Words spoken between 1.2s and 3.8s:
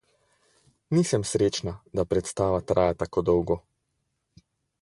srečna, da predstava traja tako dolgo.